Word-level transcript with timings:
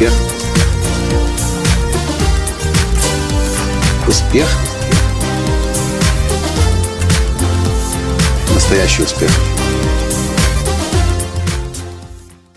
Успех. 0.00 0.12
Успех. 4.08 4.46
Настоящий 8.54 9.02
успех. 9.02 9.30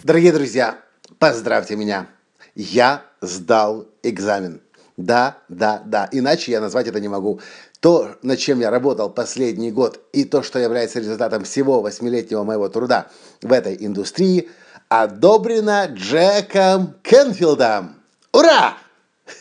Дорогие 0.04 0.32
друзья, 0.32 0.78
поздравьте 1.20 1.76
меня. 1.76 2.08
Я 2.56 3.02
сдал 3.20 3.90
экзамен. 4.04 4.62
Да, 4.96 5.40
да, 5.50 5.82
да. 5.86 6.08
Иначе 6.14 6.54
я 6.54 6.62
назвать 6.62 6.88
это 6.88 7.02
не 7.02 7.10
могу. 7.10 7.42
То, 7.82 8.16
над 8.22 8.40
чем 8.40 8.62
я 8.62 8.70
работал 8.70 9.10
последний 9.10 9.72
год, 9.72 10.00
и 10.14 10.24
то, 10.24 10.44
что 10.44 10.60
является 10.60 11.00
результатом 11.00 11.44
всего 11.44 11.82
восьмилетнего 11.82 12.46
моего 12.46 12.70
труда 12.70 13.08
в 13.42 13.52
этой 13.52 13.76
индустрии, 13.86 14.48
одобрено 15.02 15.88
Джеком 15.88 16.94
Кенфилдом. 17.02 17.96
Ура! 18.32 18.78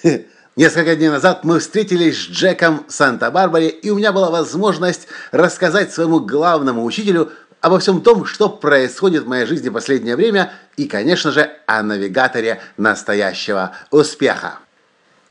Несколько 0.56 0.97
дней 0.97 1.11
назад 1.11 1.45
мы 1.45 1.59
встретились 1.59 2.16
с 2.16 2.30
Джеком 2.30 2.87
в 2.88 2.92
Санта-Барбаре, 2.92 3.69
и 3.69 3.91
у 3.91 3.97
меня 3.97 4.12
была 4.12 4.30
возможность 4.30 5.09
рассказать 5.30 5.92
своему 5.92 6.20
главному 6.20 6.84
учителю 6.84 7.33
обо 7.61 7.78
всем 7.78 8.01
том, 8.01 8.25
что 8.25 8.48
происходит 8.48 9.25
в 9.25 9.28
моей 9.28 9.45
жизни 9.45 9.69
в 9.69 9.75
последнее 9.75 10.16
время, 10.16 10.52
и, 10.78 10.87
конечно 10.87 11.30
же, 11.30 11.51
о 11.66 11.83
навигаторе 11.83 12.62
настоящего 12.78 13.73
успеха. 13.91 14.59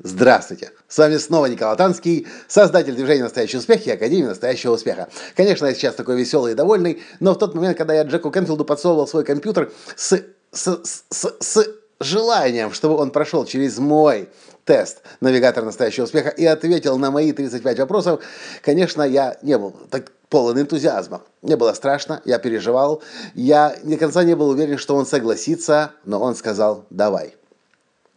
Здравствуйте! 0.04 0.72
С 0.88 0.98
вами 0.98 1.18
снова 1.18 1.46
Николай 1.46 1.78
Танский, 1.78 2.28
создатель 2.48 2.96
движения 2.96 3.23
«Настоящий 3.23 3.57
успех» 3.57 3.85
и 3.85 3.91
Академии 3.91 4.26
«Настоящего 4.26 4.74
успеха». 4.74 5.10
Конечно, 5.35 5.68
я 5.68 5.76
сейчас 5.76 5.94
такой 5.94 6.18
веселый 6.18 6.54
и 6.54 6.55
довольный, 6.55 7.04
но 7.20 7.34
в 7.34 7.38
тот 7.38 7.54
момент, 7.54 7.77
когда 7.77 7.94
я 7.94 8.02
Джеку 8.02 8.32
Кенфилду 8.32 8.66
подсовывал 8.66 9.07
свой 9.07 9.24
компьютер 9.24 9.72
с, 9.96 10.24
с, 10.52 10.82
с, 11.12 11.35
с 11.40 11.68
желанием, 11.99 12.72
чтобы 12.72 12.96
он 12.96 13.12
прошел 13.12 13.46
через 13.46 13.77
мой 13.77 14.29
тест 14.66 15.04
«Навигатор 15.20 15.63
настоящего 15.63 16.05
успеха» 16.05 16.29
и 16.29 16.46
ответил 16.46 16.98
на 16.98 17.12
мои 17.12 17.32
35 17.32 17.79
вопросов, 17.79 18.24
конечно, 18.63 19.04
я 19.04 19.38
не 19.44 19.55
был 19.55 19.76
так 19.91 20.12
полон 20.29 20.60
энтузиазма. 20.60 21.22
Мне 21.44 21.57
было 21.57 21.74
страшно, 21.74 22.24
я 22.26 22.40
переживал, 22.40 23.04
я 23.35 23.76
до 23.84 23.98
конца 23.98 24.24
не 24.24 24.35
был 24.35 24.49
уверен, 24.49 24.79
что 24.79 24.96
он 24.96 25.05
согласится, 25.05 25.91
но 26.05 26.20
он 26.20 26.34
сказал 26.35 26.85
«давай». 26.90 27.35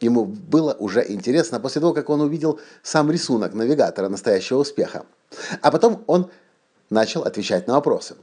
Ему 0.00 0.24
было 0.24 0.74
уже 0.74 1.04
интересно 1.08 1.60
после 1.60 1.80
того, 1.80 1.92
как 1.94 2.10
он 2.10 2.20
увидел 2.20 2.60
сам 2.82 3.10
рисунок 3.10 3.54
навигатора 3.54 4.08
настоящего 4.08 4.58
успеха. 4.58 5.06
А 5.62 5.70
потом 5.70 6.02
он 6.06 6.30
начал 6.90 7.22
отвечать 7.22 7.66
на 7.66 7.74
вопросы. 7.74 8.16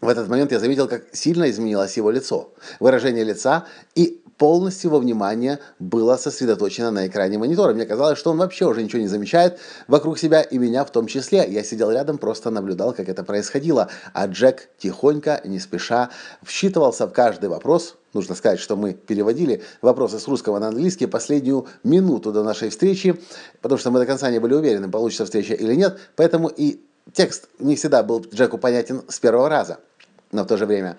В 0.00 0.08
этот 0.08 0.28
момент 0.28 0.52
я 0.52 0.60
заметил, 0.60 0.86
как 0.86 1.04
сильно 1.12 1.50
изменилось 1.50 1.96
его 1.96 2.10
лицо, 2.10 2.52
выражение 2.78 3.24
лица, 3.24 3.66
и 3.96 4.22
полностью 4.38 4.90
его 4.90 5.00
внимание 5.00 5.58
было 5.80 6.16
сосредоточено 6.16 6.90
на 6.90 7.08
экране 7.08 7.36
монитора. 7.36 7.74
Мне 7.74 7.84
казалось, 7.84 8.18
что 8.18 8.30
он 8.30 8.38
вообще 8.38 8.66
уже 8.66 8.82
ничего 8.82 9.02
не 9.02 9.08
замечает 9.08 9.58
вокруг 9.88 10.18
себя, 10.18 10.40
и 10.40 10.56
меня 10.56 10.84
в 10.84 10.92
том 10.92 11.08
числе. 11.08 11.44
Я 11.48 11.64
сидел 11.64 11.90
рядом, 11.90 12.18
просто 12.18 12.50
наблюдал, 12.50 12.92
как 12.92 13.08
это 13.08 13.24
происходило. 13.24 13.88
А 14.14 14.26
Джек 14.26 14.68
тихонько, 14.78 15.40
не 15.44 15.58
спеша, 15.58 16.10
вчитывался 16.42 17.06
в 17.06 17.12
каждый 17.12 17.48
вопрос. 17.48 17.96
Нужно 18.18 18.34
сказать, 18.34 18.58
что 18.58 18.74
мы 18.74 18.94
переводили 18.94 19.62
вопросы 19.80 20.18
с 20.18 20.26
русского 20.26 20.58
на 20.58 20.66
английский 20.66 21.06
последнюю 21.06 21.68
минуту 21.84 22.32
до 22.32 22.42
нашей 22.42 22.68
встречи, 22.68 23.16
потому 23.62 23.78
что 23.78 23.92
мы 23.92 24.00
до 24.00 24.06
конца 24.06 24.28
не 24.28 24.40
были 24.40 24.54
уверены, 24.54 24.90
получится 24.90 25.24
встреча 25.24 25.54
или 25.54 25.76
нет. 25.76 26.00
Поэтому 26.16 26.48
и 26.48 26.80
текст 27.12 27.48
не 27.60 27.76
всегда 27.76 28.02
был 28.02 28.18
Джеку 28.20 28.58
понятен 28.58 29.02
с 29.06 29.20
первого 29.20 29.48
раза. 29.48 29.78
Но 30.32 30.42
в 30.42 30.48
то 30.48 30.56
же 30.56 30.66
время 30.66 30.98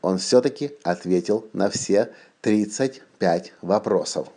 он 0.00 0.18
все-таки 0.18 0.70
ответил 0.84 1.44
на 1.52 1.70
все 1.70 2.12
35 2.42 3.52
вопросов. 3.62 4.28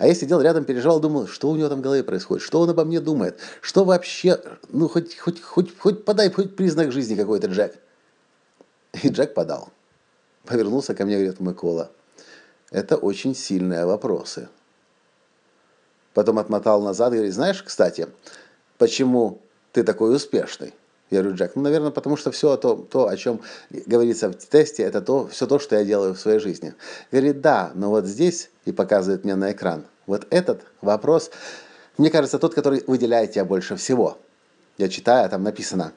А 0.00 0.08
я 0.08 0.16
сидел 0.16 0.40
рядом, 0.40 0.64
переживал, 0.64 0.98
думал, 0.98 1.28
что 1.28 1.48
у 1.48 1.54
него 1.54 1.68
там 1.68 1.78
в 1.78 1.82
голове 1.82 2.02
происходит, 2.02 2.42
что 2.42 2.58
он 2.58 2.70
обо 2.70 2.84
мне 2.84 2.98
думает, 2.98 3.38
что 3.60 3.84
вообще, 3.84 4.40
ну 4.68 4.88
хоть, 4.88 5.16
хоть, 5.16 5.40
хоть, 5.40 5.78
хоть 5.78 6.04
подай 6.04 6.28
хоть 6.28 6.56
признак 6.56 6.90
жизни 6.90 7.14
какой-то, 7.14 7.46
Джек. 7.46 7.76
И 9.04 9.10
Джек 9.10 9.32
подал. 9.32 9.70
Повернулся 10.44 10.94
ко 10.94 11.04
мне 11.04 11.16
говорит, 11.16 11.40
Микола, 11.40 11.90
это 12.70 12.96
очень 12.96 13.34
сильные 13.34 13.86
вопросы. 13.86 14.48
Потом 16.14 16.38
отмотал 16.38 16.82
назад 16.82 17.12
говорит, 17.12 17.32
знаешь, 17.32 17.62
кстати, 17.62 18.08
почему 18.78 19.40
ты 19.72 19.82
такой 19.84 20.14
успешный? 20.14 20.74
Я 21.10 21.20
говорю, 21.20 21.36
Джек, 21.36 21.56
ну, 21.56 21.62
наверное, 21.62 21.90
потому 21.90 22.16
что 22.16 22.30
все 22.30 22.56
то, 22.56 22.74
то, 22.74 23.08
о 23.08 23.16
чем 23.16 23.42
говорится 23.70 24.30
в 24.30 24.34
тесте, 24.34 24.82
это 24.82 25.02
то, 25.02 25.28
все 25.28 25.46
то, 25.46 25.58
что 25.58 25.76
я 25.76 25.84
делаю 25.84 26.14
в 26.14 26.18
своей 26.18 26.38
жизни. 26.38 26.74
Говорит, 27.10 27.42
да, 27.42 27.70
но 27.74 27.90
вот 27.90 28.06
здесь, 28.06 28.50
и 28.64 28.72
показывает 28.72 29.24
мне 29.24 29.34
на 29.34 29.52
экран, 29.52 29.84
вот 30.06 30.26
этот 30.30 30.62
вопрос, 30.80 31.30
мне 31.98 32.10
кажется, 32.10 32.38
тот, 32.38 32.54
который 32.54 32.82
выделяет 32.86 33.32
тебя 33.32 33.44
больше 33.44 33.76
всего. 33.76 34.18
Я 34.78 34.88
читаю, 34.88 35.28
там 35.28 35.42
написано, 35.42 35.92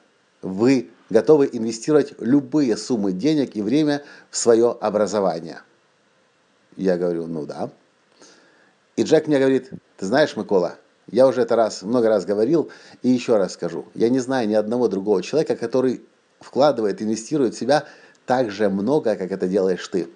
вы 0.46 0.90
готовы 1.10 1.48
инвестировать 1.52 2.14
любые 2.20 2.76
суммы 2.76 3.12
денег 3.12 3.56
и 3.56 3.62
время 3.62 4.02
в 4.30 4.36
свое 4.36 4.76
образование. 4.80 5.60
Я 6.76 6.96
говорю, 6.96 7.26
ну 7.26 7.46
да. 7.46 7.70
И 8.96 9.02
Джек 9.02 9.26
мне 9.26 9.38
говорит, 9.38 9.70
ты 9.96 10.06
знаешь, 10.06 10.36
Микола, 10.36 10.76
я 11.10 11.26
уже 11.26 11.42
это 11.42 11.56
раз, 11.56 11.82
много 11.82 12.08
раз 12.08 12.24
говорил 12.24 12.70
и 13.02 13.08
еще 13.08 13.36
раз 13.36 13.52
скажу. 13.54 13.86
Я 13.94 14.08
не 14.08 14.18
знаю 14.18 14.48
ни 14.48 14.54
одного 14.54 14.88
другого 14.88 15.22
человека, 15.22 15.56
который 15.56 16.04
вкладывает, 16.40 17.02
инвестирует 17.02 17.54
в 17.54 17.58
себя 17.58 17.84
так 18.24 18.50
же 18.50 18.68
много, 18.68 19.16
как 19.16 19.30
это 19.30 19.46
делаешь 19.48 19.86
ты. 19.88 20.08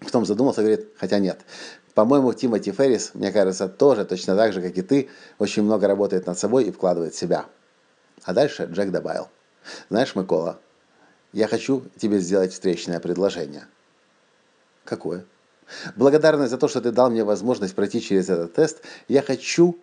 Потом 0.00 0.26
задумался, 0.26 0.60
говорит, 0.60 0.88
хотя 0.96 1.18
нет. 1.18 1.40
По-моему, 1.94 2.32
Тимоти 2.34 2.72
Феррис, 2.72 3.12
мне 3.14 3.32
кажется, 3.32 3.68
тоже 3.68 4.04
точно 4.04 4.36
так 4.36 4.52
же, 4.52 4.60
как 4.60 4.76
и 4.76 4.82
ты, 4.82 5.08
очень 5.38 5.62
много 5.62 5.86
работает 5.86 6.26
над 6.26 6.38
собой 6.38 6.64
и 6.64 6.70
вкладывает 6.70 7.14
в 7.14 7.18
себя. 7.18 7.46
А 8.24 8.34
дальше 8.34 8.68
Джек 8.70 8.90
добавил. 8.90 9.28
Знаешь, 9.88 10.14
Микола, 10.14 10.58
я 11.32 11.48
хочу 11.48 11.84
тебе 11.96 12.18
сделать 12.18 12.52
встречное 12.52 13.00
предложение. 13.00 13.66
Какое? 14.84 15.24
Благодарность 15.96 16.50
за 16.50 16.58
то, 16.58 16.68
что 16.68 16.80
ты 16.80 16.92
дал 16.92 17.10
мне 17.10 17.24
возможность 17.24 17.74
пройти 17.74 18.00
через 18.00 18.28
этот 18.28 18.54
тест, 18.54 18.82
я 19.08 19.22
хочу 19.22 19.76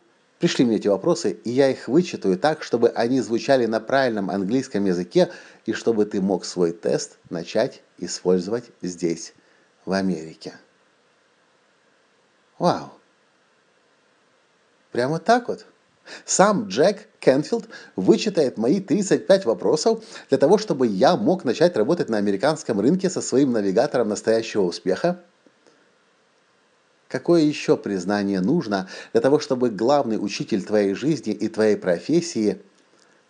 Пришли 0.44 0.66
мне 0.66 0.76
эти 0.76 0.90
вопросы, 0.90 1.40
и 1.46 1.52
я 1.52 1.70
их 1.70 1.88
вычитаю 1.88 2.38
так, 2.38 2.64
чтобы 2.64 2.90
они 2.90 3.22
звучали 3.22 3.66
на 3.66 3.80
правильном 3.80 4.30
английском 4.30 4.84
языке, 4.84 5.32
и 5.66 5.72
чтобы 5.72 6.06
ты 6.06 6.20
мог 6.20 6.44
свой 6.44 6.74
тест 6.74 7.18
начать 7.30 7.82
использовать 7.98 8.66
здесь, 8.82 9.34
в 9.86 9.94
Америке. 9.94 10.54
Вау! 12.60 12.92
Прямо 14.92 15.20
так 15.20 15.48
вот. 15.48 15.66
Сам 16.26 16.68
Джек 16.68 17.08
Кенфилд 17.20 17.68
вычитает 17.96 18.58
мои 18.58 18.80
35 18.80 19.46
вопросов 19.46 20.04
для 20.30 20.38
того, 20.38 20.58
чтобы 20.58 20.88
я 20.88 21.16
мог 21.16 21.44
начать 21.44 21.78
работать 21.78 22.10
на 22.10 22.18
американском 22.18 22.80
рынке 22.80 23.10
со 23.10 23.22
своим 23.22 23.52
навигатором 23.52 24.10
настоящего 24.10 24.64
успеха– 24.64 25.20
Какое 27.14 27.42
еще 27.42 27.78
признание 27.78 28.42
нужно 28.42 28.90
для 29.12 29.22
того, 29.22 29.38
чтобы 29.38 29.70
главный 29.70 30.16
учитель 30.16 30.64
твоей 30.64 30.96
жизни 30.96 31.32
и 31.32 31.48
твоей 31.48 31.78
профессии 31.78 32.60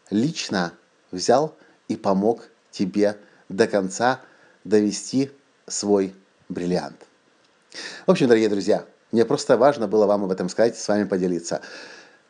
лично 0.10 0.72
взял 1.12 1.54
и 1.90 1.98
помог 1.98 2.44
тебе 2.72 3.18
до 3.50 3.68
конца 3.68 4.22
довести 4.64 5.32
свой 5.68 6.16
бриллиант? 6.48 6.96
В 8.08 8.12
общем, 8.12 8.28
дорогие 8.28 8.48
друзья, 8.48 8.86
мне 9.12 9.26
просто 9.26 9.58
важно 9.58 9.90
было 9.90 10.06
вам 10.06 10.24
об 10.24 10.32
этом 10.32 10.48
сказать, 10.48 10.78
с 10.78 10.88
вами 10.88 11.04
поделиться. 11.04 11.60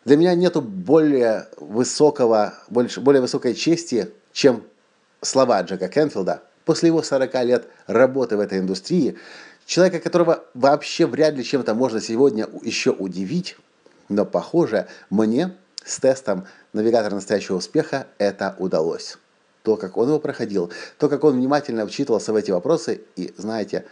Для 0.06 0.18
меня 0.18 0.36
нету 0.36 0.62
более 0.62 1.48
высокого, 1.58 2.56
больше, 2.70 3.02
более 3.02 3.22
высокой 3.22 3.54
чести, 3.54 4.12
чем 4.32 4.64
слова 5.22 5.62
Джека 5.62 5.88
Кенфилда 5.88 6.44
после 6.66 6.88
его 6.88 7.02
40 7.02 7.34
лет 7.46 7.68
работы 7.88 8.38
в 8.38 8.40
этой 8.40 8.60
индустрии, 8.60 9.18
Человека, 9.66 10.00
которого 10.00 10.44
вообще 10.54 11.06
вряд 11.06 11.36
ли 11.36 11.44
чем-то 11.44 11.74
можно 11.74 12.02
сегодня 12.02 12.48
еще 12.64 12.92
удивить, 12.92 13.56
но, 14.10 14.26
похоже, 14.26 14.88
мне 15.10 15.56
с 15.86 16.00
тестом 16.00 16.48
навигатора 16.74 17.16
настоящего 17.16 17.58
успеха 17.58 18.08
это 18.18 18.56
удалось. 18.60 19.18
То, 19.64 19.78
как 19.78 19.96
он 19.96 20.10
его 20.10 20.20
проходил, 20.20 20.72
то, 20.98 21.08
как 21.08 21.24
он 21.24 21.38
внимательно 21.38 21.88
вчитывался 21.88 22.34
в 22.34 22.36
эти 22.36 22.52
вопросы, 22.52 23.02
и, 23.16 23.34
знаете, 23.38 23.86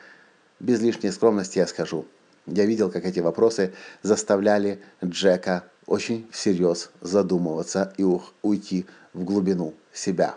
без 0.59 0.81
лишней 0.81 1.11
скромности 1.11 1.59
я 1.59 1.67
скажу, 1.67 2.05
я 2.45 2.65
видел, 2.65 2.91
как 2.91 3.05
эти 3.05 3.21
вопросы 3.21 3.73
заставляли 4.03 4.81
Джека 5.03 5.63
очень 5.87 6.27
всерьез 6.31 6.89
задумываться 7.01 7.93
и 7.97 8.05
уйти 8.41 8.85
в 9.13 9.23
глубину 9.23 9.73
себя. 9.93 10.35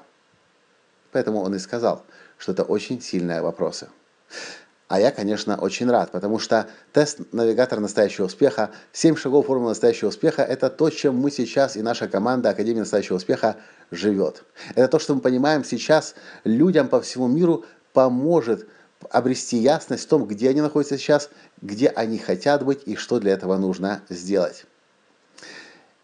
Поэтому 1.12 1.41
он 1.41 1.55
и 1.55 1.58
сказал, 1.58 2.05
что 2.38 2.52
это 2.52 2.64
очень 2.64 3.00
сильные 3.00 3.41
вопросы. 3.41 3.88
А 4.88 5.00
я, 5.00 5.11
конечно, 5.11 5.56
очень 5.56 5.91
рад, 5.91 6.11
потому 6.11 6.38
что 6.38 6.69
тест 6.93 7.20
навигатор 7.32 7.81
настоящего 7.81 8.26
успеха, 8.26 8.70
7 8.93 9.17
шагов 9.17 9.46
формулы 9.46 9.70
настоящего 9.70 10.08
успеха– 10.08 10.43
это 10.43 10.69
то, 10.69 10.91
чем 10.91 11.17
мы 11.17 11.31
сейчас 11.31 11.76
и 11.76 11.82
наша 11.82 12.06
команда 12.06 12.50
Академии 12.50 12.81
настоящего 12.81 13.17
успеха 13.17 13.56
живет. 13.91 14.44
Это 14.75 14.88
то, 14.88 14.99
что 14.99 15.14
мы 15.14 15.20
понимаем 15.20 15.64
сейчас 15.64 16.14
людям 16.44 16.88
по 16.88 17.00
всему 17.00 17.29
миру 17.29 17.64
поможет 17.93 18.69
обрести 19.11 19.56
ясность 19.56 20.05
в 20.05 20.08
том, 20.08 20.26
где 20.26 20.50
они 20.50 20.61
находятся 20.61 20.99
сейчас, 20.99 21.31
где 21.62 21.88
они 21.88 22.19
хотят 22.19 22.64
быть 22.64 22.82
и 22.85 22.96
что 22.96 23.20
для 23.20 23.32
этого 23.32 23.56
нужно 23.56 24.02
сделать. 24.08 24.67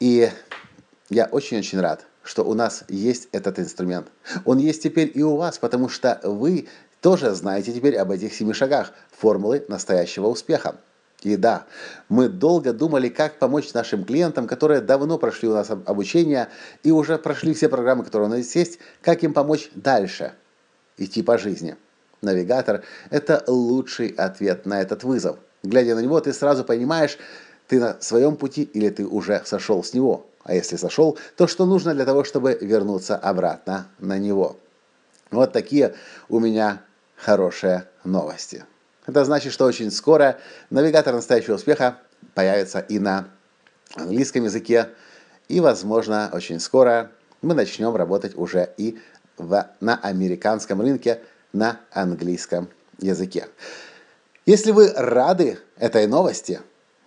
И 0.00 0.30
я 1.10 1.26
очень-очень 1.26 1.80
рад, 1.80 2.06
что 2.22 2.42
у 2.42 2.54
нас 2.54 2.84
есть 2.88 3.28
этот 3.32 3.58
инструмент. 3.58 4.08
Он 4.46 4.58
есть 4.58 4.82
теперь 4.82 5.12
и 5.14 5.22
у 5.22 5.36
вас, 5.36 5.58
потому 5.58 5.88
что 5.88 6.18
вы 6.24 6.68
тоже 7.02 7.34
знаете 7.34 7.72
теперь 7.72 7.96
об 7.96 8.10
этих 8.10 8.34
семи 8.34 8.54
шагах 8.54 8.92
формулы 9.10 9.64
настоящего 9.68 10.26
успеха. 10.28 10.76
И 11.22 11.36
да, 11.36 11.66
мы 12.08 12.28
долго 12.28 12.72
думали, 12.72 13.10
как 13.10 13.38
помочь 13.38 13.74
нашим 13.74 14.04
клиентам, 14.06 14.46
которые 14.46 14.80
давно 14.80 15.18
прошли 15.18 15.48
у 15.48 15.52
нас 15.52 15.68
обучение 15.70 16.48
и 16.82 16.92
уже 16.92 17.18
прошли 17.18 17.52
все 17.52 17.68
программы, 17.68 18.04
которые 18.04 18.30
у 18.30 18.34
нас 18.34 18.56
есть, 18.56 18.78
как 19.02 19.22
им 19.22 19.34
помочь 19.34 19.70
дальше 19.74 20.32
идти 20.96 21.22
по 21.22 21.36
жизни. 21.36 21.76
Навигатор– 22.22 22.84
это 23.10 23.44
лучший 23.46 24.08
ответ 24.08 24.64
на 24.64 24.80
этот 24.80 25.04
вызов. 25.04 25.38
Глядя 25.62 25.94
на 25.94 26.00
него, 26.00 26.18
ты 26.20 26.32
сразу 26.32 26.64
понимаешь, 26.64 27.18
ты 27.70 27.78
на 27.78 28.00
своем 28.00 28.34
пути 28.34 28.64
или 28.64 28.90
ты 28.90 29.06
уже 29.06 29.42
сошел 29.44 29.84
с 29.84 29.94
него. 29.94 30.26
А 30.42 30.54
если 30.54 30.74
сошел, 30.74 31.16
то 31.36 31.46
что 31.46 31.66
нужно 31.66 31.94
для 31.94 32.04
того, 32.04 32.24
чтобы 32.24 32.58
вернуться 32.60 33.16
обратно 33.16 33.86
на 34.00 34.18
него. 34.18 34.56
Вот 35.30 35.52
такие 35.52 35.94
у 36.28 36.40
меня 36.40 36.82
хорошие 37.14 37.84
новости. 38.02 38.64
Это 39.06 39.24
значит, 39.24 39.52
что 39.52 39.66
очень 39.66 39.92
скоро 39.92 40.38
навигатор 40.70 41.14
настоящего 41.14 41.54
успеха 41.54 41.98
появится 42.34 42.80
и 42.80 42.98
на 42.98 43.28
английском 43.94 44.42
языке, 44.42 44.88
и, 45.46 45.60
возможно, 45.60 46.28
очень 46.32 46.58
скоро 46.58 47.12
мы 47.40 47.54
начнем 47.54 47.94
работать 47.94 48.36
уже 48.36 48.74
и 48.78 48.98
в, 49.38 49.64
на 49.78 49.94
американском 49.94 50.80
рынке 50.80 51.20
на 51.52 51.78
английском 51.92 52.68
языке. 52.98 53.46
Если 54.44 54.72
вы 54.72 54.92
рады 54.92 55.60
этой 55.76 56.08
новости, 56.08 56.60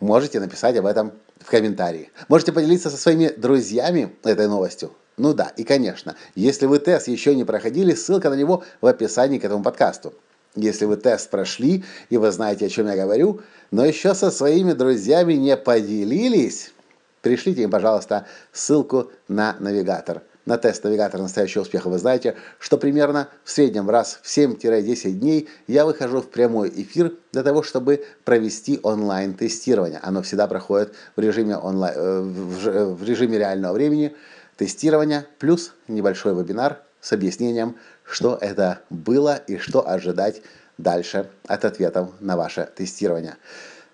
можете 0.04 0.40
написать 0.40 0.76
об 0.78 0.86
этом 0.86 1.14
в 1.40 1.50
комментарии. 1.50 2.12
Можете 2.28 2.52
поделиться 2.52 2.90
со 2.90 2.98
своими 2.98 3.30
друзьями 3.30 4.16
этой 4.24 4.48
новостью. 4.48 4.92
Ну 5.18 5.34
да, 5.34 5.52
и 5.58 5.64
конечно, 5.64 6.16
если 6.36 6.66
вы 6.66 6.80
тест 6.80 7.08
еще 7.08 7.36
не 7.36 7.44
проходили, 7.44 7.94
ссылка 7.94 8.30
на 8.30 8.36
него 8.36 8.64
в 8.82 8.88
описании 8.88 9.40
к 9.40 9.46
этому 9.46 9.64
подкасту. 9.64 10.14
Если 10.56 10.86
вы 10.86 10.98
тест 10.98 11.30
прошли 11.30 11.84
и 12.10 12.18
вы 12.18 12.32
знаете, 12.32 12.66
о 12.68 12.70
чем 12.70 12.88
я 12.88 12.96
говорю, 12.96 13.42
но 13.72 13.86
еще 13.86 14.14
со 14.14 14.30
своими 14.30 14.74
друзьями 14.74 15.34
не 15.34 15.58
поделились, 15.58 16.74
пришлите 17.22 17.64
им, 17.64 17.72
пожалуйста, 17.72 18.28
ссылку 18.52 19.12
на 19.28 19.56
навигатор. 19.60 20.22
На 20.46 20.58
тест 20.58 20.84
навигатора 20.84 21.22
настоящего 21.22 21.62
успеха 21.62 21.88
вы 21.88 21.98
знаете, 21.98 22.36
что 22.60 22.78
примерно 22.78 23.30
в 23.46 23.52
среднем 23.52 23.90
раз 23.90 24.20
в 24.22 24.38
7-10 24.38 25.12
дней 25.12 25.48
я 25.68 25.86
выхожу 25.86 26.22
в 26.22 26.30
прямой 26.30 26.70
эфир 26.70 27.14
для 27.32 27.44
того, 27.44 27.64
чтобы 27.64 28.04
провести 28.26 28.80
онлайн-тестирование. 28.84 30.00
Оно 30.04 30.22
всегда 30.22 30.48
проходит 30.48 30.94
в 31.16 31.22
режиме, 31.22 31.56
онлайн, 31.56 31.96
э, 31.98 32.22
в 32.22 33.04
режиме 33.06 33.38
реального 33.38 33.74
времени. 33.74 34.16
Тестирование 34.58 35.26
плюс 35.40 35.74
небольшой 35.88 36.36
вебинар 36.36 36.80
с 37.00 37.14
объяснением, 37.14 37.78
что 38.04 38.38
это 38.40 38.80
было 38.90 39.38
и 39.48 39.58
что 39.58 39.88
ожидать 39.90 40.42
дальше 40.78 41.30
от 41.48 41.64
ответов 41.64 42.10
на 42.20 42.36
ваше 42.36 42.70
тестирование. 42.76 43.38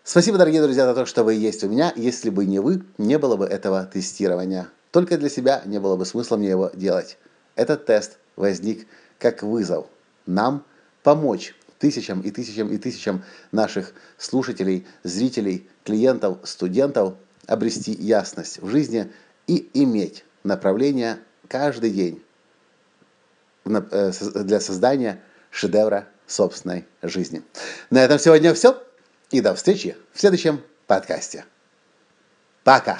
Спасибо, 0.04 0.40
дорогие 0.40 0.64
друзья, 0.64 0.86
за 0.86 0.96
то, 0.96 1.06
что 1.06 1.24
вы 1.24 1.36
есть 1.36 1.64
у 1.64 1.70
меня. 1.70 1.94
Если 1.96 2.32
бы 2.32 2.46
не 2.46 2.58
вы, 2.58 2.82
не 2.98 3.20
было 3.20 3.36
бы 3.36 3.46
этого 3.46 3.86
тестирования. 3.86 4.68
Только 4.92 5.18
для 5.18 5.30
себя 5.30 5.62
не 5.66 5.80
было 5.80 5.96
бы 5.96 6.06
смысла 6.06 6.38
мне 6.38 6.50
его 6.50 6.72
делать. 6.74 7.18
Этот 7.56 7.86
тест 7.86 8.18
возник 8.36 8.88
как 9.18 9.44
вызов 9.44 9.88
нам 10.26 10.66
помочь 11.04 11.56
тысячам 11.78 12.22
и 12.22 12.32
тысячам 12.32 12.72
и 12.72 12.78
тысячам 12.78 13.24
наших 13.52 13.94
слушателей, 14.18 14.88
зрителей, 15.04 15.70
клиентов, 15.84 16.40
студентов 16.44 17.16
обрести 17.48 17.92
ясность 17.92 18.62
в 18.62 18.68
жизни 18.70 19.12
и 19.48 19.70
иметь 19.74 20.26
направление 20.44 21.20
каждый 21.48 21.92
день 21.92 22.24
Э, 23.70 24.12
для 24.44 24.60
создания 24.60 25.22
шедевра 25.52 26.08
собственной 26.28 26.86
жизни. 27.02 27.44
На 27.90 28.04
этом 28.04 28.20
сегодня 28.20 28.54
все. 28.54 28.82
И 29.32 29.42
до 29.42 29.54
встречи 29.54 29.96
в 30.14 30.20
следующем 30.20 30.62
подкасте. 30.88 31.46
Пока. 32.64 33.00